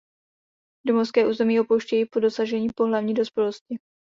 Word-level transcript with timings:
Domovské 0.85 1.27
území 1.29 1.59
opouštějí 1.59 2.05
po 2.05 2.19
dosažení 2.19 2.67
pohlavní 2.75 3.13
dospělosti. 3.13 3.79